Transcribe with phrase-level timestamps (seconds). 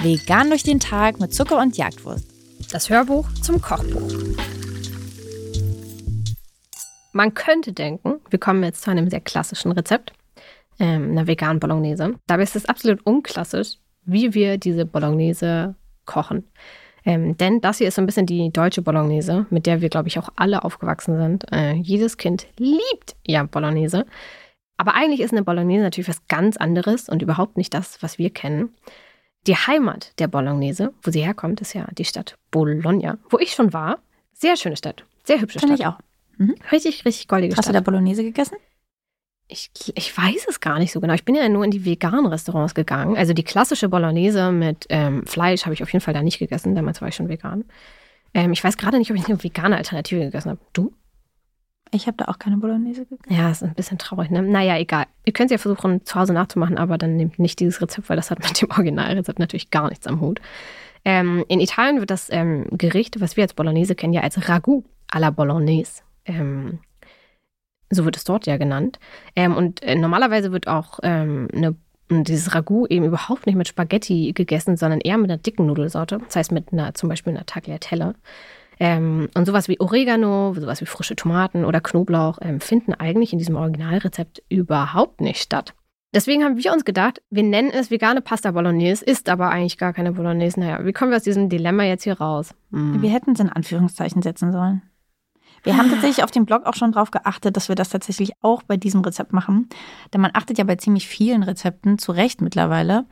[0.00, 2.24] Vegan durch den Tag mit Zucker und Jagdwurst.
[2.72, 4.12] Das Hörbuch zum Kochbuch.
[7.12, 10.12] Man könnte denken, wir kommen jetzt zu einem sehr klassischen Rezept,
[10.78, 12.14] ähm, einer veganen Bolognese.
[12.26, 15.74] Dabei ist es absolut unklassisch, wie wir diese Bolognese
[16.04, 16.44] kochen.
[17.04, 20.08] Ähm, denn das hier ist so ein bisschen die deutsche Bolognese, mit der wir, glaube
[20.08, 21.52] ich, auch alle aufgewachsen sind.
[21.52, 24.06] Äh, jedes Kind liebt ja Bolognese.
[24.78, 28.30] Aber eigentlich ist eine Bolognese natürlich was ganz anderes und überhaupt nicht das, was wir
[28.30, 28.70] kennen.
[29.46, 33.72] Die Heimat der Bolognese, wo sie herkommt, ist ja die Stadt Bologna, wo ich schon
[33.72, 33.98] war.
[34.32, 35.80] Sehr schöne Stadt, sehr hübsche Finde Stadt.
[35.80, 36.38] ich auch.
[36.38, 36.54] Mhm.
[36.72, 37.74] Richtig, richtig goldige Hast du Stadt.
[37.74, 38.56] da Bolognese gegessen?
[39.48, 41.14] Ich, ich weiß es gar nicht so genau.
[41.14, 43.16] Ich bin ja nur in die veganen Restaurants gegangen.
[43.16, 46.74] Also die klassische Bolognese mit ähm, Fleisch habe ich auf jeden Fall da nicht gegessen.
[46.74, 47.64] Damals war ich schon vegan.
[48.34, 50.60] Ähm, ich weiß gerade nicht, ob ich eine vegane Alternative gegessen habe.
[50.74, 50.92] Du?
[51.90, 53.32] Ich habe da auch keine Bolognese gegessen.
[53.32, 54.42] Ja, ist ein bisschen traurig, ne?
[54.42, 55.06] Naja, egal.
[55.24, 58.16] Ihr könnt es ja versuchen, zu Hause nachzumachen, aber dann nehmt nicht dieses Rezept, weil
[58.16, 60.40] das hat mit dem Originalrezept natürlich gar nichts am Hut.
[61.04, 64.84] Ähm, in Italien wird das ähm, Gericht, was wir als Bolognese kennen, ja als Ragout
[65.10, 66.02] à la Bolognese.
[66.24, 66.80] Ähm,
[67.90, 68.98] so wird es dort ja genannt.
[69.34, 71.74] Ähm, und äh, normalerweise wird auch ähm, eine,
[72.10, 76.18] dieses Ragout eben überhaupt nicht mit Spaghetti gegessen, sondern eher mit einer dicken Nudelsorte.
[76.18, 78.14] Das heißt mit einer, zum Beispiel einer Tagliatelle.
[78.80, 83.38] Ähm, und sowas wie Oregano, sowas wie frische Tomaten oder Knoblauch ähm, finden eigentlich in
[83.38, 85.74] diesem Originalrezept überhaupt nicht statt.
[86.14, 89.92] Deswegen haben wir uns gedacht, wir nennen es vegane Pasta Bolognese, ist aber eigentlich gar
[89.92, 90.58] keine Bolognese.
[90.60, 92.54] Naja, wie kommen wir aus diesem Dilemma jetzt hier raus?
[92.72, 93.02] Hm.
[93.02, 94.82] Wir hätten es in Anführungszeichen setzen sollen.
[95.62, 98.62] Wir haben tatsächlich auf dem Blog auch schon drauf geachtet, dass wir das tatsächlich auch
[98.62, 99.68] bei diesem Rezept machen.
[100.12, 103.06] Denn man achtet ja bei ziemlich vielen Rezepten, zu Recht mittlerweile,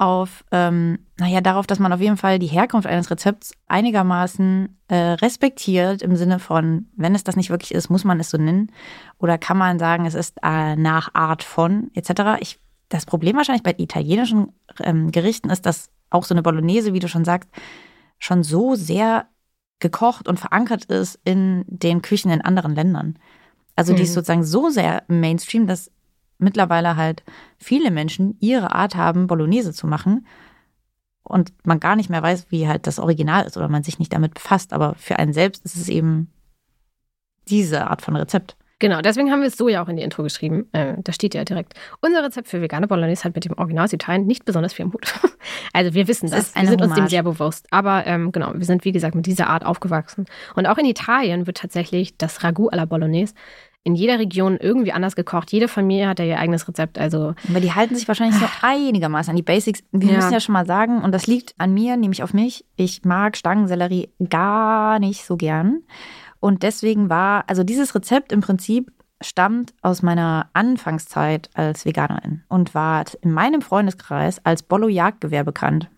[0.00, 4.96] auf, ähm, naja, darauf, dass man auf jeden Fall die Herkunft eines Rezepts einigermaßen äh,
[4.96, 8.72] respektiert, im Sinne von, wenn es das nicht wirklich ist, muss man es so nennen.
[9.18, 12.40] Oder kann man sagen, es ist äh, nach Art von, etc.
[12.40, 16.98] Ich, das Problem wahrscheinlich bei italienischen ähm, Gerichten ist, dass auch so eine Bolognese, wie
[16.98, 17.50] du schon sagst,
[18.18, 19.26] schon so sehr
[19.80, 23.18] gekocht und verankert ist in den Küchen in anderen Ländern.
[23.76, 24.14] Also die ist Mhm.
[24.14, 25.90] sozusagen so sehr im Mainstream, dass
[26.38, 27.22] mittlerweile halt
[27.58, 30.26] viele Menschen ihre Art haben, Bolognese zu machen
[31.22, 34.12] und man gar nicht mehr weiß, wie halt das Original ist oder man sich nicht
[34.12, 34.72] damit befasst.
[34.72, 36.30] Aber für einen selbst ist es eben
[37.48, 38.56] diese Art von Rezept.
[38.78, 40.66] Genau, deswegen haben wir es so ja auch in die Intro geschrieben.
[40.72, 44.26] Äh, da steht ja direkt, unser Rezept für vegane Bolognese hat mit dem Original Italien
[44.26, 45.12] nicht besonders viel Mut.
[45.72, 47.10] also wir wissen das, ist wir sind uns dem Hommage.
[47.10, 47.66] sehr bewusst.
[47.70, 50.26] Aber ähm, genau, wir sind wie gesagt mit dieser Art aufgewachsen.
[50.54, 53.34] Und auch in Italien wird tatsächlich das Ragout à la Bolognese
[53.82, 55.50] in jeder Region irgendwie anders gekocht.
[55.52, 56.98] Jede Familie hat ja ihr eigenes Rezept.
[56.98, 59.80] Also Aber die halten sich wahrscheinlich so einigermaßen an die Basics.
[59.90, 60.16] Wir Ja.
[60.16, 62.66] müssen ja schon mal sagen, und das liegt an mir, nämlich auf mich.
[62.76, 65.80] Ich mag Stangensellerie gar nicht so gern.
[66.40, 72.74] Und deswegen war, also dieses Rezept im Prinzip stammt aus meiner Anfangszeit als Veganerin und
[72.74, 75.90] war in meinem Freundeskreis als Bollo-Jagdgewehr bekannt.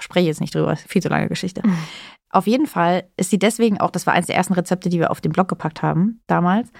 [0.00, 1.62] Spreche jetzt nicht drüber, ist viel zu lange Geschichte.
[2.30, 5.10] Auf jeden Fall ist sie deswegen auch, das war eines der ersten Rezepte, die wir
[5.10, 6.70] auf den Blog gepackt haben damals,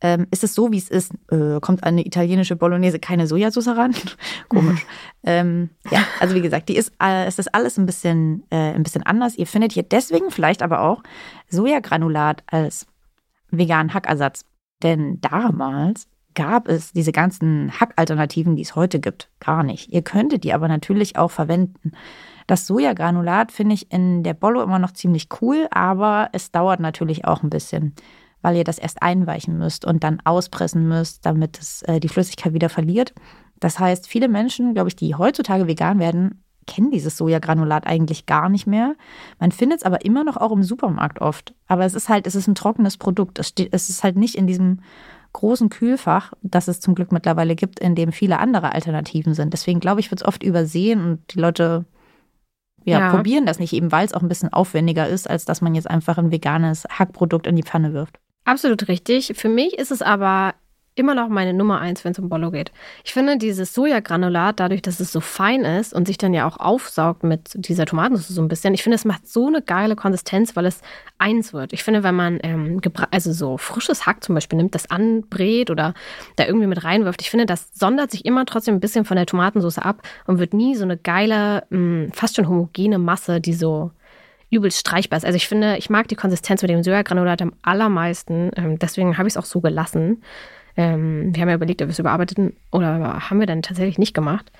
[0.00, 1.12] ähm, ist es so, wie es ist.
[1.30, 3.94] Äh, kommt eine italienische Bolognese keine Sojasauce ran?
[4.48, 4.86] Komisch.
[5.24, 8.82] ähm, ja, also wie gesagt, die ist, äh, es ist alles ein bisschen, äh, ein
[8.82, 9.36] bisschen anders.
[9.36, 11.02] Ihr findet hier deswegen vielleicht aber auch
[11.48, 12.86] Sojagranulat als
[13.50, 14.44] veganen Hackersatz.
[14.82, 19.92] Denn damals gab es diese ganzen Hackalternativen, die es heute gibt, gar nicht.
[19.92, 21.92] Ihr könntet die aber natürlich auch verwenden.
[22.46, 27.24] Das Sojagranulat finde ich in der Bollo immer noch ziemlich cool, aber es dauert natürlich
[27.24, 27.92] auch ein bisschen,
[28.40, 32.54] weil ihr das erst einweichen müsst und dann auspressen müsst, damit es äh, die Flüssigkeit
[32.54, 33.14] wieder verliert.
[33.58, 38.48] Das heißt, viele Menschen, glaube ich, die heutzutage vegan werden, kennen dieses Sojagranulat eigentlich gar
[38.48, 38.94] nicht mehr.
[39.40, 41.52] Man findet es aber immer noch auch im Supermarkt oft.
[41.66, 43.40] Aber es ist halt, es ist ein trockenes Produkt.
[43.40, 44.80] Es, steht, es ist halt nicht in diesem
[45.32, 49.52] großen Kühlfach, das es zum Glück mittlerweile gibt, in dem viele andere Alternativen sind.
[49.52, 51.84] Deswegen glaube ich, wird es oft übersehen und die Leute
[52.84, 53.10] ja, Ja.
[53.10, 55.90] probieren das nicht, eben weil es auch ein bisschen aufwendiger ist, als dass man jetzt
[55.90, 58.18] einfach ein veganes Hackprodukt in die Pfanne wirft.
[58.44, 59.32] Absolut richtig.
[59.36, 60.54] Für mich ist es aber
[60.98, 62.72] immer noch meine Nummer eins, wenn es um Bollo geht.
[63.04, 66.58] Ich finde dieses Sojagranulat, dadurch, dass es so fein ist und sich dann ja auch
[66.58, 70.56] aufsaugt mit dieser Tomatensauce so ein bisschen, ich finde, es macht so eine geile Konsistenz,
[70.56, 70.80] weil es
[71.18, 71.72] eins wird.
[71.72, 72.80] Ich finde, wenn man ähm,
[73.10, 75.94] also so frisches Hack zum Beispiel nimmt, das anbrät oder
[76.36, 79.26] da irgendwie mit reinwirft, ich finde, das sondert sich immer trotzdem ein bisschen von der
[79.26, 83.90] Tomatensauce ab und wird nie so eine geile, mh, fast schon homogene Masse, die so
[84.50, 85.24] übelst streichbar ist.
[85.24, 88.50] Also ich finde, ich mag die Konsistenz mit dem Sojagranulat am allermeisten.
[88.56, 90.22] Ähm, deswegen habe ich es auch so gelassen.
[90.78, 94.14] Ähm, wir haben ja überlegt, ob wir es überarbeiten oder haben wir dann tatsächlich nicht
[94.14, 94.52] gemacht.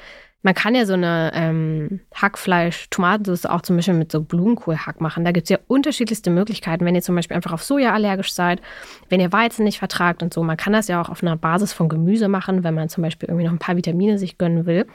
[0.43, 5.25] Man kann ja so eine ähm, Hackfleisch-Tomatensauce auch zum Beispiel mit so Blumenkohlhack machen.
[5.25, 8.61] Da gibt es ja unterschiedlichste Möglichkeiten, wenn ihr zum Beispiel einfach auf Soja allergisch seid,
[9.09, 10.43] wenn ihr Weizen nicht vertragt und so.
[10.43, 13.29] Man kann das ja auch auf einer Basis von Gemüse machen, wenn man zum Beispiel
[13.29, 14.87] irgendwie noch ein paar Vitamine sich gönnen will.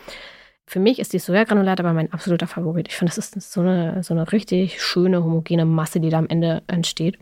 [0.66, 2.88] Für mich ist die Sojagranulat aber mein absoluter Favorit.
[2.90, 6.28] Ich finde, das ist so eine, so eine richtig schöne, homogene Masse, die da am
[6.28, 7.18] Ende entsteht.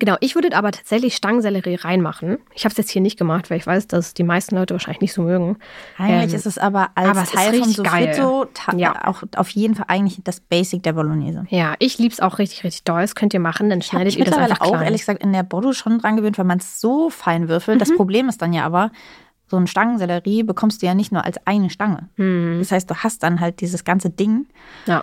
[0.00, 2.38] Genau, ich würde aber tatsächlich Stangensellerie reinmachen.
[2.54, 5.00] Ich habe es jetzt hier nicht gemacht, weil ich weiß, dass die meisten Leute wahrscheinlich
[5.00, 5.56] nicht so mögen.
[5.96, 8.46] Eigentlich ähm, ist es aber als aber Teil von Sofrito
[8.76, 9.08] ja.
[9.08, 11.46] auch auf jeden Fall eigentlich das Basic der Bolognese.
[11.48, 13.00] Ja, ich liebe es auch richtig, richtig doll.
[13.00, 15.72] Das könnt ihr machen, dann schneidet ihr das einfach auch, ehrlich gesagt, in der Bordeaux
[15.72, 17.76] schon dran gewöhnt, weil man es so fein würfelt.
[17.76, 17.80] Mhm.
[17.80, 18.92] Das Problem ist dann ja aber,
[19.48, 22.08] so ein Stangensellerie bekommst du ja nicht nur als eine Stange.
[22.16, 22.58] Mhm.
[22.60, 24.46] Das heißt, du hast dann halt dieses ganze Ding.
[24.86, 25.02] Ja.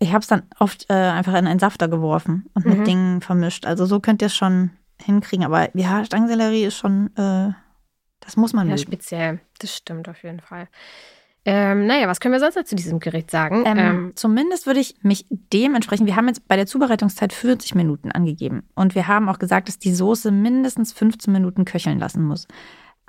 [0.00, 2.78] Ich habe es dann oft äh, einfach in einen Safter geworfen und mhm.
[2.78, 3.66] mit Dingen vermischt.
[3.66, 4.70] Also so könnt ihr es schon
[5.00, 5.44] hinkriegen.
[5.44, 7.52] Aber ja, Stangensellerie ist schon, äh,
[8.20, 8.82] das muss man Ja, mögen.
[8.82, 9.40] speziell.
[9.58, 10.68] Das stimmt auf jeden Fall.
[11.44, 13.64] Ähm, naja, was können wir sonst noch zu diesem Gericht sagen?
[13.66, 18.10] Ähm, ähm, zumindest würde ich mich dementsprechend, wir haben jetzt bei der Zubereitungszeit 40 Minuten
[18.10, 18.68] angegeben.
[18.74, 22.46] Und wir haben auch gesagt, dass die Soße mindestens 15 Minuten köcheln lassen muss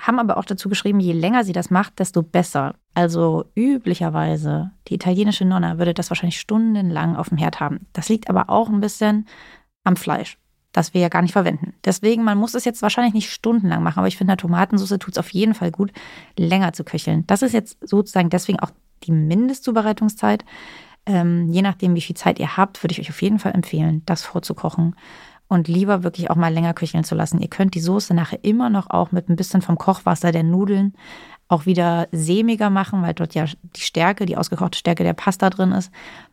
[0.02, 2.76] haben aber auch dazu geschrieben, je länger sie das macht, desto besser.
[2.94, 7.88] Also üblicherweise, die italienische Nonna würde das wahrscheinlich stundenlang auf dem Herd haben.
[7.94, 9.28] Das liegt aber auch ein bisschen
[9.84, 10.38] am Fleisch,
[10.74, 11.74] das wir ja gar nicht verwenden.
[11.86, 15.14] Deswegen, man muss es jetzt wahrscheinlich nicht stundenlang machen, aber ich finde, eine Tomatensauce tut
[15.14, 15.92] es auf jeden Fall gut,
[16.38, 17.26] länger zu köcheln.
[17.28, 18.72] Das ist jetzt sozusagen deswegen auch
[19.04, 20.44] die Mindestzubereitungszeit.
[21.06, 24.04] Ähm, je nachdem, wie viel Zeit ihr habt, würde ich euch auf jeden Fall empfehlen,
[24.06, 24.96] das vorzukochen
[25.52, 27.42] und lieber wirklich auch mal länger köcheln zu lassen.
[27.42, 30.94] Ihr könnt die Soße nachher immer noch auch mit ein bisschen vom Kochwasser der Nudeln
[31.50, 35.74] auch wieder sämiger machen, weil dort ja die Stärke, die ausgekochte Stärke der Pasta drin
[35.74, 35.92] ist.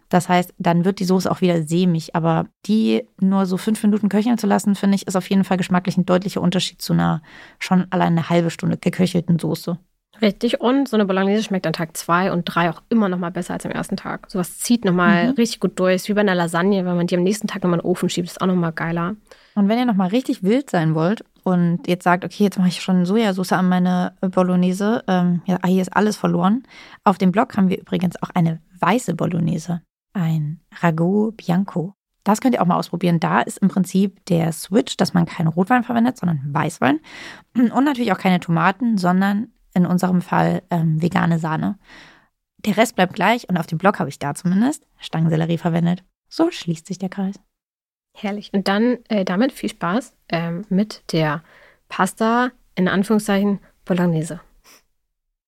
[0.09, 2.15] Das heißt, dann wird die Soße auch wieder sämig.
[2.15, 5.57] Aber die nur so fünf Minuten köcheln zu lassen, finde ich, ist auf jeden Fall
[5.57, 7.21] geschmacklich ein deutlicher Unterschied zu einer
[7.59, 9.79] schon allein eine halbe Stunde geköchelten Soße.
[10.21, 10.61] Richtig.
[10.61, 13.55] Und so eine Bolognese schmeckt an Tag zwei und drei auch immer noch mal besser
[13.55, 14.31] als am ersten Tag.
[14.31, 15.35] Sowas zieht nochmal mhm.
[15.35, 15.97] richtig gut durch.
[15.97, 18.09] Ist wie bei einer Lasagne, wenn man die am nächsten Tag nochmal in den Ofen
[18.09, 19.17] schiebt, ist auch nochmal geiler.
[19.55, 22.81] Und wenn ihr nochmal richtig wild sein wollt und jetzt sagt, okay, jetzt mache ich
[22.81, 26.63] schon Sojasauce an meine Bolognese, ähm, ja, hier ist alles verloren.
[27.05, 29.83] Auf dem Blog haben wir übrigens auch eine weiße Bolognese.
[30.13, 31.95] Ein Ragout Bianco.
[32.25, 33.21] Das könnt ihr auch mal ausprobieren.
[33.21, 37.01] Da ist im Prinzip der Switch, dass man keinen Rotwein verwendet, sondern Weißwein.
[37.55, 41.79] Und natürlich auch keine Tomaten, sondern in unserem Fall ähm, vegane Sahne.
[42.59, 46.03] Der Rest bleibt gleich und auf dem Blog habe ich da zumindest Stangensellerie verwendet.
[46.29, 47.37] So schließt sich der Kreis.
[48.17, 48.53] Herrlich.
[48.53, 51.43] Und dann äh, damit viel Spaß ähm, mit der
[51.89, 54.41] Pasta in Anführungszeichen Bolognese.